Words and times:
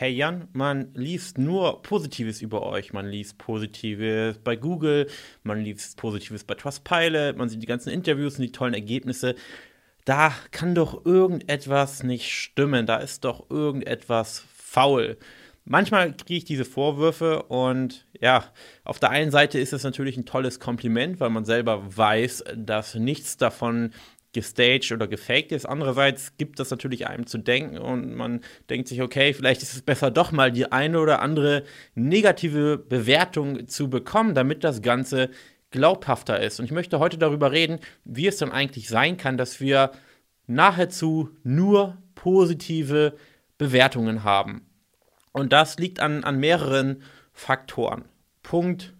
hey 0.00 0.12
Jan, 0.12 0.48
man 0.54 0.94
liest 0.94 1.36
nur 1.36 1.82
Positives 1.82 2.40
über 2.40 2.62
euch. 2.62 2.94
Man 2.94 3.06
liest 3.06 3.36
Positives 3.36 4.38
bei 4.38 4.56
Google, 4.56 5.08
man 5.42 5.60
liest 5.60 5.98
Positives 5.98 6.42
bei 6.42 6.54
Trustpilot, 6.54 7.36
man 7.36 7.50
sieht 7.50 7.60
die 7.60 7.66
ganzen 7.66 7.90
Interviews 7.90 8.36
und 8.36 8.44
die 8.44 8.52
tollen 8.52 8.72
Ergebnisse. 8.72 9.34
Da 10.06 10.32
kann 10.52 10.74
doch 10.74 11.04
irgendetwas 11.04 12.02
nicht 12.02 12.32
stimmen, 12.32 12.86
da 12.86 12.96
ist 12.96 13.26
doch 13.26 13.50
irgendetwas 13.50 14.42
faul. 14.56 15.18
Manchmal 15.66 16.16
kriege 16.16 16.38
ich 16.38 16.44
diese 16.46 16.64
Vorwürfe 16.64 17.42
und 17.42 18.06
ja, 18.18 18.46
auf 18.84 19.00
der 19.00 19.10
einen 19.10 19.30
Seite 19.30 19.58
ist 19.58 19.74
es 19.74 19.84
natürlich 19.84 20.16
ein 20.16 20.24
tolles 20.24 20.60
Kompliment, 20.60 21.20
weil 21.20 21.28
man 21.28 21.44
selber 21.44 21.94
weiß, 21.94 22.44
dass 22.56 22.94
nichts 22.94 23.36
davon 23.36 23.92
gestaged 24.32 24.92
oder 24.92 25.08
gefaked 25.08 25.52
ist. 25.52 25.66
Andererseits 25.66 26.36
gibt 26.36 26.60
das 26.60 26.70
natürlich 26.70 27.06
einem 27.06 27.26
zu 27.26 27.38
denken 27.38 27.78
und 27.78 28.14
man 28.14 28.40
denkt 28.68 28.88
sich, 28.88 29.02
okay, 29.02 29.34
vielleicht 29.34 29.62
ist 29.62 29.74
es 29.74 29.82
besser 29.82 30.10
doch 30.10 30.32
mal 30.32 30.52
die 30.52 30.70
eine 30.70 31.00
oder 31.00 31.20
andere 31.20 31.64
negative 31.94 32.78
Bewertung 32.78 33.66
zu 33.68 33.90
bekommen, 33.90 34.34
damit 34.34 34.62
das 34.62 34.82
Ganze 34.82 35.30
glaubhafter 35.70 36.40
ist. 36.40 36.58
Und 36.60 36.66
ich 36.66 36.72
möchte 36.72 36.98
heute 36.98 37.18
darüber 37.18 37.52
reden, 37.52 37.78
wie 38.04 38.26
es 38.26 38.38
dann 38.38 38.52
eigentlich 38.52 38.88
sein 38.88 39.16
kann, 39.16 39.36
dass 39.36 39.60
wir 39.60 39.92
nahezu 40.46 41.30
nur 41.42 41.98
positive 42.14 43.14
Bewertungen 43.58 44.24
haben. 44.24 44.66
Und 45.32 45.52
das 45.52 45.78
liegt 45.78 46.00
an, 46.00 46.24
an 46.24 46.38
mehreren 46.38 47.02
Faktoren. 47.32 48.04
Punkt 48.42 48.94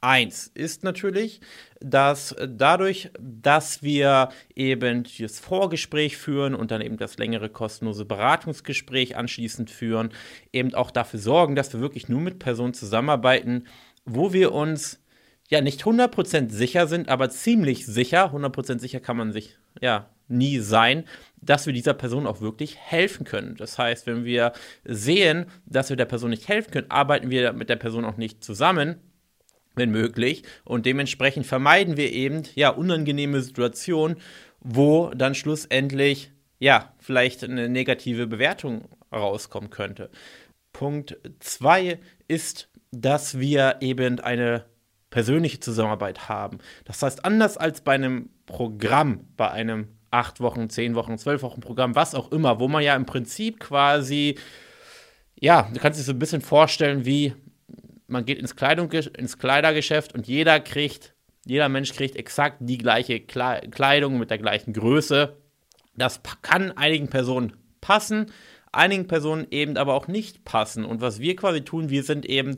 1 0.00 0.52
ist 0.54 0.84
natürlich, 0.84 1.40
dass 1.80 2.34
dadurch, 2.46 3.10
dass 3.18 3.82
wir 3.82 4.28
eben 4.54 5.04
das 5.18 5.40
Vorgespräch 5.40 6.16
führen 6.16 6.54
und 6.54 6.70
dann 6.70 6.80
eben 6.80 6.96
das 6.96 7.18
längere 7.18 7.48
kostenlose 7.48 8.04
Beratungsgespräch 8.04 9.16
anschließend 9.16 9.70
führen, 9.70 10.10
eben 10.52 10.74
auch 10.74 10.90
dafür 10.90 11.20
sorgen, 11.20 11.56
dass 11.56 11.72
wir 11.72 11.80
wirklich 11.80 12.08
nur 12.08 12.20
mit 12.20 12.38
Personen 12.38 12.74
zusammenarbeiten, 12.74 13.66
wo 14.04 14.32
wir 14.32 14.52
uns 14.52 15.00
ja 15.48 15.60
nicht 15.60 15.82
100% 15.82 16.50
sicher 16.50 16.86
sind, 16.86 17.08
aber 17.08 17.30
ziemlich 17.30 17.86
sicher, 17.86 18.32
100% 18.34 18.78
sicher 18.78 19.00
kann 19.00 19.16
man 19.16 19.32
sich 19.32 19.56
ja 19.80 20.10
nie 20.28 20.58
sein, 20.58 21.04
dass 21.40 21.66
wir 21.66 21.72
dieser 21.72 21.94
Person 21.94 22.26
auch 22.26 22.40
wirklich 22.40 22.76
helfen 22.76 23.24
können. 23.24 23.56
Das 23.56 23.78
heißt, 23.78 24.06
wenn 24.06 24.24
wir 24.24 24.52
sehen, 24.84 25.46
dass 25.64 25.88
wir 25.88 25.96
der 25.96 26.04
Person 26.04 26.30
nicht 26.30 26.48
helfen 26.48 26.70
können, 26.70 26.90
arbeiten 26.90 27.30
wir 27.30 27.52
mit 27.54 27.70
der 27.70 27.76
Person 27.76 28.04
auch 28.04 28.18
nicht 28.18 28.44
zusammen, 28.44 28.96
wenn 29.78 29.90
möglich. 29.90 30.42
Und 30.64 30.86
dementsprechend 30.86 31.46
vermeiden 31.46 31.96
wir 31.96 32.12
eben 32.12 32.42
ja 32.54 32.70
unangenehme 32.70 33.40
Situationen, 33.40 34.18
wo 34.60 35.10
dann 35.10 35.34
schlussendlich 35.34 36.30
ja 36.58 36.92
vielleicht 36.98 37.44
eine 37.44 37.68
negative 37.68 38.26
Bewertung 38.26 38.88
rauskommen 39.12 39.70
könnte. 39.70 40.10
Punkt 40.72 41.16
2 41.40 41.98
ist, 42.26 42.68
dass 42.90 43.38
wir 43.38 43.76
eben 43.80 44.20
eine 44.20 44.64
persönliche 45.10 45.60
Zusammenarbeit 45.60 46.28
haben. 46.28 46.58
Das 46.84 47.02
heißt, 47.02 47.24
anders 47.24 47.56
als 47.56 47.80
bei 47.80 47.94
einem 47.94 48.30
Programm, 48.46 49.26
bei 49.36 49.50
einem 49.50 49.88
acht 50.10 50.40
Wochen, 50.40 50.70
zehn 50.70 50.94
Wochen, 50.94 51.18
zwölf 51.18 51.42
Wochen 51.42 51.60
Programm, 51.60 51.94
was 51.94 52.14
auch 52.14 52.32
immer, 52.32 52.60
wo 52.60 52.68
man 52.68 52.82
ja 52.82 52.94
im 52.96 53.06
Prinzip 53.06 53.60
quasi, 53.60 54.36
ja, 55.38 55.68
du 55.72 55.80
kannst 55.80 55.98
dir 55.98 56.04
so 56.04 56.12
ein 56.12 56.18
bisschen 56.18 56.40
vorstellen, 56.40 57.04
wie 57.04 57.34
man 58.08 58.24
geht 58.24 58.38
ins, 58.38 58.56
Kleidung, 58.56 58.90
ins 58.90 59.38
Kleidergeschäft 59.38 60.14
und 60.14 60.26
jeder 60.26 60.58
kriegt, 60.60 61.14
jeder 61.46 61.68
Mensch 61.68 61.92
kriegt 61.92 62.16
exakt 62.16 62.56
die 62.60 62.78
gleiche 62.78 63.20
Kleidung 63.20 64.18
mit 64.18 64.30
der 64.30 64.38
gleichen 64.38 64.72
Größe. 64.72 65.36
Das 65.94 66.20
kann 66.42 66.72
einigen 66.72 67.08
Personen 67.08 67.52
passen, 67.80 68.26
einigen 68.72 69.06
Personen 69.06 69.46
eben 69.50 69.76
aber 69.76 69.94
auch 69.94 70.08
nicht 70.08 70.44
passen. 70.44 70.84
Und 70.84 71.00
was 71.00 71.20
wir 71.20 71.36
quasi 71.36 71.62
tun, 71.62 71.90
wir 71.90 72.02
sind 72.02 72.26
eben, 72.26 72.56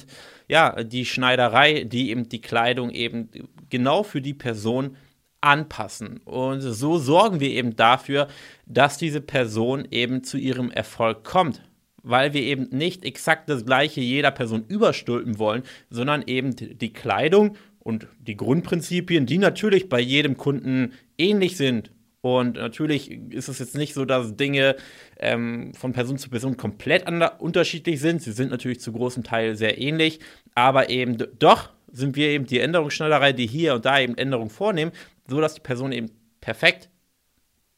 ja, 0.48 0.83
die 0.83 1.05
Schneiderei, 1.05 1.84
die 1.84 2.11
eben 2.11 2.28
die 2.28 2.41
Kleidung 2.41 2.91
eben 2.91 3.28
genau 3.69 4.03
für 4.03 4.21
die 4.21 4.34
Person 4.34 4.97
anpassen. 5.41 6.19
Und 6.25 6.61
so 6.61 6.99
sorgen 6.99 7.41
wir 7.41 7.50
eben 7.50 7.77
dafür, 7.77 8.28
dass 8.67 8.99
diese 8.99 9.21
Person 9.21 9.87
eben 9.91 10.22
zu 10.22 10.37
ihrem 10.37 10.71
Erfolg 10.71 11.25
kommt. 11.25 11.62
Weil 12.03 12.33
wir 12.33 12.43
eben 12.43 12.69
nicht 12.71 13.05
exakt 13.05 13.49
das 13.49 13.66
gleiche 13.66 14.00
jeder 14.00 14.31
Person 14.31 14.65
überstülpen 14.66 15.38
wollen, 15.38 15.62
sondern 15.91 16.22
eben 16.27 16.56
die 16.56 16.93
Kleidung 16.93 17.56
und 17.81 18.06
die 18.21 18.37
Grundprinzipien, 18.37 19.27
die 19.27 19.38
natürlich 19.38 19.88
bei 19.88 20.00
jedem 20.00 20.37
Kunden 20.37 20.93
ähnlich 21.19 21.56
sind. 21.56 21.91
Und 22.22 22.56
natürlich 22.56 23.11
ist 23.31 23.49
es 23.49 23.59
jetzt 23.59 23.75
nicht 23.75 23.94
so, 23.94 24.05
dass 24.05 24.37
Dinge 24.37 24.77
ähm, 25.19 25.72
von 25.75 25.93
Person 25.93 26.19
zu 26.19 26.28
Person 26.28 26.56
komplett 26.56 27.05
unterschiedlich 27.38 28.00
sind. 28.00 28.21
Sie 28.22 28.32
sind 28.32 28.50
natürlich 28.50 28.81
zu 28.81 28.93
großem 28.93 29.25
Teil 29.25 29.56
sehr 29.56 29.81
ähnlich, 29.81 30.21
aber 30.55 30.91
eben 30.91 31.17
doch 31.38 31.71
sind 31.91 32.17
wir 32.17 32.28
eben 32.28 32.47
die 32.47 32.61
Änderungsschneiderei, 32.61 33.32
die 33.32 33.47
hier 33.47 33.75
und 33.75 33.84
da 33.84 33.99
eben 33.99 34.17
Änderungen 34.19 34.50
vornehmen, 34.50 34.93
so 35.27 35.41
dass 35.41 35.55
die 35.55 35.61
Person 35.61 35.93
eben 35.93 36.11
perfekt 36.41 36.91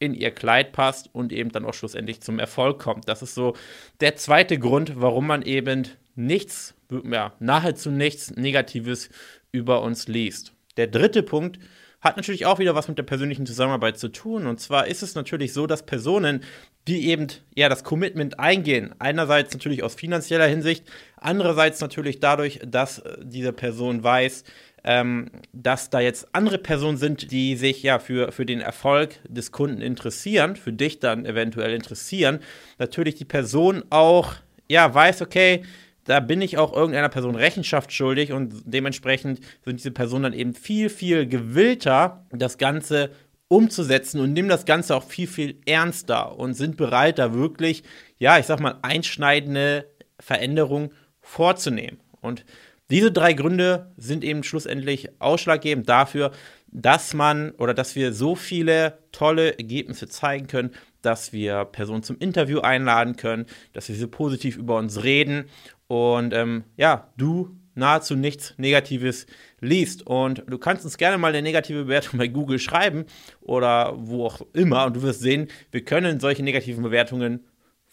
in 0.03 0.13
ihr 0.13 0.31
Kleid 0.31 0.73
passt 0.73 1.09
und 1.13 1.31
eben 1.31 1.51
dann 1.51 1.65
auch 1.65 1.73
schlussendlich 1.73 2.21
zum 2.21 2.37
Erfolg 2.37 2.79
kommt. 2.79 3.07
Das 3.07 3.21
ist 3.21 3.35
so 3.35 3.55
der 4.01 4.17
zweite 4.17 4.59
Grund, 4.59 4.99
warum 4.99 5.25
man 5.25 5.41
eben 5.41 5.87
nichts, 6.15 6.75
ja, 7.09 7.33
nahezu 7.39 7.89
nichts 7.89 8.31
Negatives 8.31 9.09
über 9.53 9.81
uns 9.81 10.09
liest. 10.09 10.51
Der 10.75 10.87
dritte 10.87 11.23
Punkt 11.23 11.59
hat 12.01 12.17
natürlich 12.17 12.45
auch 12.45 12.59
wieder 12.59 12.75
was 12.75 12.89
mit 12.89 12.97
der 12.97 13.03
persönlichen 13.03 13.45
Zusammenarbeit 13.45 13.97
zu 13.97 14.09
tun. 14.09 14.45
Und 14.45 14.59
zwar 14.59 14.87
ist 14.87 15.03
es 15.03 15.15
natürlich 15.15 15.53
so, 15.53 15.67
dass 15.67 15.85
Personen, 15.85 16.43
die 16.85 17.07
eben 17.07 17.27
ja 17.55 17.69
das 17.69 17.85
Commitment 17.85 18.39
eingehen, 18.39 18.93
einerseits 18.99 19.53
natürlich 19.53 19.83
aus 19.83 19.95
finanzieller 19.95 20.47
Hinsicht, 20.47 20.85
andererseits 21.15 21.79
natürlich 21.79 22.19
dadurch, 22.19 22.59
dass 22.65 22.99
äh, 22.99 23.17
diese 23.23 23.53
Person 23.53 24.03
weiß, 24.03 24.43
ähm, 24.83 25.29
dass 25.53 25.89
da 25.89 25.99
jetzt 25.99 26.27
andere 26.33 26.57
Personen 26.57 26.97
sind, 26.97 27.31
die 27.31 27.55
sich 27.55 27.83
ja 27.83 27.99
für, 27.99 28.31
für 28.31 28.45
den 28.45 28.59
Erfolg 28.59 29.19
des 29.27 29.51
Kunden 29.51 29.81
interessieren, 29.81 30.55
für 30.55 30.73
dich 30.73 30.99
dann 30.99 31.25
eventuell 31.25 31.73
interessieren, 31.73 32.39
natürlich 32.79 33.15
die 33.15 33.25
Person 33.25 33.83
auch 33.89 34.35
ja 34.67 34.93
weiß, 34.93 35.21
okay, 35.21 35.63
da 36.05 36.19
bin 36.19 36.41
ich 36.41 36.57
auch 36.57 36.73
irgendeiner 36.73 37.09
Person 37.09 37.35
Rechenschaft 37.35 37.93
schuldig 37.93 38.33
und 38.33 38.53
dementsprechend 38.65 39.39
sind 39.63 39.79
diese 39.79 39.91
Personen 39.91 40.23
dann 40.23 40.33
eben 40.33 40.53
viel, 40.53 40.89
viel 40.89 41.27
gewillter, 41.27 42.25
das 42.31 42.57
Ganze 42.57 43.11
umzusetzen 43.47 44.19
und 44.19 44.33
nehmen 44.33 44.49
das 44.49 44.65
Ganze 44.65 44.95
auch 44.95 45.03
viel, 45.03 45.27
viel 45.27 45.61
ernster 45.65 46.37
und 46.37 46.55
sind 46.55 46.75
bereit, 46.75 47.19
da 47.19 47.33
wirklich, 47.33 47.83
ja, 48.17 48.37
ich 48.37 48.47
sag 48.47 48.59
mal, 48.59 48.79
einschneidende 48.81 49.87
Veränderungen 50.19 50.91
vorzunehmen. 51.21 51.99
Und 52.19 52.45
diese 52.93 53.11
drei 53.11 53.33
Gründe 53.33 53.91
sind 53.97 54.23
eben 54.23 54.43
schlussendlich 54.43 55.09
ausschlaggebend 55.19 55.89
dafür, 55.89 56.31
dass 56.67 57.15
man 57.15 57.49
oder 57.51 57.73
dass 57.73 57.95
wir 57.95 58.13
so 58.13 58.35
viele 58.35 58.99
tolle 59.11 59.57
Ergebnisse 59.57 60.07
zeigen 60.07 60.45
können, 60.45 60.69
dass 61.01 61.33
wir 61.33 61.65
Personen 61.65 62.03
zum 62.03 62.19
Interview 62.19 62.59
einladen 62.59 63.15
können, 63.15 63.47
dass 63.73 63.89
wir 63.89 63.95
sie 63.95 64.05
positiv 64.05 64.57
über 64.57 64.77
uns 64.77 65.03
reden 65.03 65.45
und 65.87 66.35
ähm, 66.35 66.65
ja, 66.77 67.11
du 67.17 67.57
nahezu 67.75 68.15
nichts 68.15 68.53
Negatives 68.57 69.25
liest. 69.59 70.05
Und 70.05 70.43
du 70.47 70.57
kannst 70.57 70.85
uns 70.85 70.97
gerne 70.97 71.17
mal 71.17 71.29
eine 71.29 71.41
negative 71.41 71.85
Bewertung 71.85 72.19
bei 72.19 72.27
Google 72.27 72.59
schreiben 72.59 73.05
oder 73.41 73.93
wo 73.97 74.25
auch 74.27 74.41
immer. 74.53 74.85
Und 74.85 74.95
du 74.95 75.01
wirst 75.01 75.21
sehen, 75.21 75.47
wir 75.71 75.83
können 75.83 76.19
solche 76.19 76.43
negativen 76.43 76.83
Bewertungen 76.83 77.43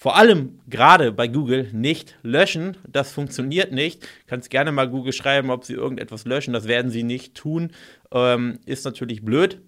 vor 0.02 0.16
allem 0.16 0.60
gerade 0.66 1.12
bei 1.12 1.28
Google 1.28 1.68
nicht 1.74 2.16
löschen. 2.22 2.78
Das 2.88 3.12
funktioniert 3.12 3.70
nicht. 3.70 4.08
Kannst 4.26 4.48
gerne 4.48 4.72
mal 4.72 4.88
Google 4.88 5.12
schreiben, 5.12 5.50
ob 5.50 5.66
sie 5.66 5.74
irgendetwas 5.74 6.24
löschen. 6.24 6.54
Das 6.54 6.66
werden 6.66 6.90
sie 6.90 7.02
nicht 7.02 7.34
tun. 7.34 7.72
Ähm, 8.10 8.60
ist 8.64 8.86
natürlich 8.86 9.22
blöd. 9.22 9.60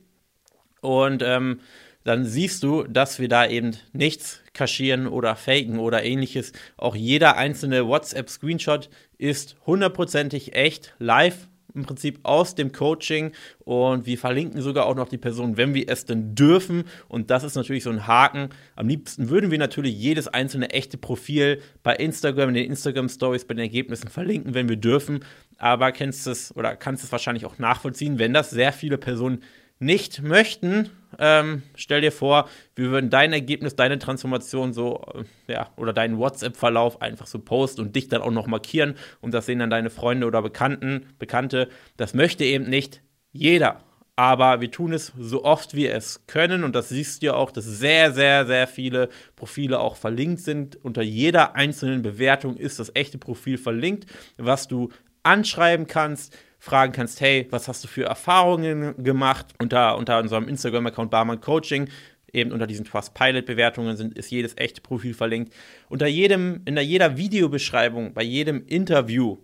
Und 0.81 1.23
ähm, 1.23 1.61
dann 2.05 2.25
siehst 2.25 2.63
du, 2.63 2.85
dass 2.85 3.19
wir 3.19 3.29
da 3.29 3.47
eben 3.47 3.77
nichts 3.93 4.41
kaschieren 4.55 5.07
oder 5.07 5.37
faken 5.37 5.79
oder 5.79 6.03
ähnliches. 6.03 6.53
Auch 6.79 6.97
jeder 6.97 7.37
einzelne 7.37 7.87
WhatsApp-Screenshot 7.87 8.89
ist 9.19 9.57
hundertprozentig 9.67 10.55
echt 10.55 10.95
live 10.99 11.47
im 11.75 11.85
Prinzip 11.85 12.21
aus 12.23 12.55
dem 12.55 12.73
Coaching 12.73 13.33
und 13.61 14.07
wir 14.07 14.19
verlinken 14.19 14.61
sogar 14.61 14.87
auch 14.87 14.95
noch 14.95 15.09
die 15.09 15.19
Person, 15.19 15.57
wenn 15.57 15.75
wir 15.75 15.89
es 15.89 16.05
denn 16.05 16.35
dürfen. 16.35 16.85
Und 17.09 17.31
das 17.31 17.45
ist 17.45 17.55
natürlich 17.55 17.85
so 17.85 17.91
ein 17.91 18.07
Haken. 18.07 18.51
Am 18.77 18.89
liebsten 18.89 19.29
würden 19.29 19.51
wir 19.51 19.59
natürlich 19.59 19.97
jedes 19.99 20.29
einzelne 20.29 20.71
echte 20.71 20.99
Profil 20.99 21.61
bei 21.83 21.95
Instagram, 21.97 22.51
in 22.51 22.55
den 22.55 22.67
Instagram 22.67 23.09
Stories, 23.09 23.45
bei 23.45 23.55
den 23.55 23.63
Ergebnissen 23.63 24.09
verlinken, 24.09 24.55
wenn 24.55 24.69
wir 24.69 24.77
dürfen. 24.77 25.25
Aber 25.59 25.93
kennst 25.93 26.27
es 26.27 26.55
oder 26.57 26.77
kannst 26.77 27.05
es 27.05 27.13
wahrscheinlich 27.13 27.47
auch 27.47 27.59
nachvollziehen, 27.59 28.19
wenn 28.19 28.35
das 28.35 28.51
sehr 28.51 28.73
viele 28.73 28.99
Personen 28.99 29.43
nicht 29.83 30.23
möchten, 30.23 30.91
ähm, 31.19 31.63
stell 31.75 32.01
dir 32.01 32.13
vor, 32.13 32.49
wir 32.75 32.91
würden 32.91 33.11
dein 33.11 33.33
Ergebnis, 33.33 33.77
deine 33.77 33.99
Transformation 33.99 34.73
so, 34.73 35.05
äh, 35.15 35.53
ja, 35.53 35.71
oder 35.77 35.93
deinen 35.93 36.19
WhatsApp-Verlauf 36.19 37.03
einfach 37.03 37.27
so 37.27 37.39
posten 37.39 37.83
und 37.83 37.97
dich 37.97 38.09
dann 38.09 38.23
auch 38.23 38.31
noch 38.31 38.47
markieren 38.47 38.95
und 39.21 39.35
das 39.35 39.47
sehen 39.47 39.59
dann 39.59 39.71
deine 39.71 39.91
Freunde 39.91 40.27
oder 40.27 40.43
Bekannten, 40.43 41.07
Bekannte. 41.19 41.69
Das 41.97 42.15
möchte 42.15 42.45
eben 42.45 42.69
nicht 42.69 43.03
jeder. 43.33 43.81
aber 44.15 44.61
wir 44.61 44.71
tun 44.71 44.93
es 44.93 45.13
so 45.19 45.43
oft 45.43 45.75
wir 45.75 45.95
es 45.95 46.27
können 46.27 46.65
und 46.65 46.77
das 46.77 46.91
siehst 46.91 47.23
du 47.23 47.27
ja 47.27 47.35
auch, 47.35 47.51
dass 47.51 47.65
sehr, 47.65 48.13
sehr, 48.13 48.47
sehr 48.47 48.67
viele 48.67 49.09
Profile 49.37 49.81
auch 49.81 49.97
verlinkt 49.97 50.41
sind. 50.41 50.77
Unter 50.85 51.03
jeder 51.03 51.57
einzelnen 51.57 52.03
Bewertung 52.03 52.57
ist 52.57 52.79
das 52.79 52.93
echte 52.95 53.17
Profil 53.17 53.57
verlinkt, 53.57 54.07
was 54.37 54.69
du 54.69 54.91
anschreiben 55.23 55.87
kannst, 55.87 56.37
fragen 56.63 56.93
kannst, 56.93 57.21
hey, 57.21 57.49
was 57.51 57.67
hast 57.67 57.83
du 57.83 57.89
für 57.89 58.05
Erfahrungen 58.05 58.95
gemacht? 59.03 59.47
Unter, 59.59 59.99
unter 59.99 60.21
unserem 60.21 60.47
Instagram-Account 60.47 61.11
Barman 61.11 61.41
Coaching, 61.41 61.89
eben 62.33 62.53
unter 62.53 62.69
diesen 62.69 62.85
Trustpilot-Bewertungen 62.85 63.97
sind, 63.97 64.17
ist 64.17 64.31
jedes 64.31 64.57
echte 64.57 64.81
Profil 64.81 65.13
verlinkt. 65.13 65.53
Unter 65.89 66.07
jedem, 66.07 66.63
in 66.65 66.77
jeder 66.77 67.17
Videobeschreibung, 67.17 68.15
bei 68.15 68.23
jedem 68.23 68.65
Interview, 68.65 69.39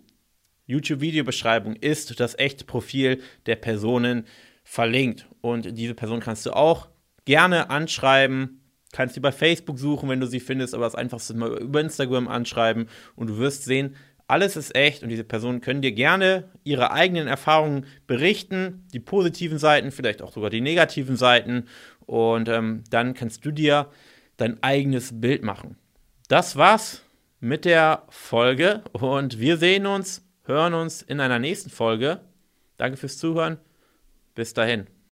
YouTube-Videobeschreibung 0.67 1.75
ist 1.75 2.21
das 2.21 2.39
echte 2.39 2.63
Profil 2.63 3.21
der 3.47 3.57
Personen 3.57 4.25
verlinkt. 4.63 5.27
Und 5.41 5.77
diese 5.77 5.95
Person 5.95 6.21
kannst 6.21 6.45
du 6.45 6.55
auch 6.55 6.87
gerne 7.25 7.69
anschreiben. 7.69 8.61
Kannst 8.93 9.15
sie 9.15 9.19
bei 9.19 9.33
Facebook 9.33 9.77
suchen, 9.77 10.07
wenn 10.07 10.21
du 10.21 10.27
sie 10.27 10.39
findest, 10.39 10.73
aber 10.73 10.85
das 10.85 10.95
einfachste 10.95 11.33
mal 11.33 11.51
über 11.57 11.81
Instagram 11.81 12.29
anschreiben 12.29 12.87
und 13.17 13.27
du 13.27 13.37
wirst 13.39 13.65
sehen, 13.65 13.97
alles 14.29 14.55
ist 14.55 14.75
echt 14.75 15.01
und 15.01 15.09
diese 15.09 15.23
Personen 15.23 15.61
können 15.61 15.81
dir 15.81 15.91
gerne 15.91 16.49
ihre 16.63 16.91
eigenen 16.91 17.27
Erfahrungen 17.27 17.85
berichten, 18.05 18.85
die 18.93 18.99
positiven 18.99 19.57
Seiten, 19.57 19.91
vielleicht 19.91 20.21
auch 20.21 20.31
sogar 20.31 20.49
die 20.49 20.61
negativen 20.61 21.15
Seiten 21.15 21.65
und 22.05 22.47
ähm, 22.47 22.83
dann 22.89 23.13
kannst 23.13 23.43
du 23.45 23.51
dir 23.51 23.89
dein 24.37 24.61
eigenes 24.61 25.19
Bild 25.19 25.43
machen. 25.43 25.77
Das 26.27 26.55
war's 26.55 27.03
mit 27.39 27.65
der 27.65 28.03
Folge 28.09 28.83
und 28.91 29.39
wir 29.39 29.57
sehen 29.57 29.85
uns, 29.85 30.25
hören 30.43 30.73
uns 30.73 31.01
in 31.01 31.19
einer 31.19 31.39
nächsten 31.39 31.69
Folge. 31.69 32.21
Danke 32.77 32.97
fürs 32.97 33.17
Zuhören. 33.17 33.57
Bis 34.35 34.53
dahin. 34.53 34.98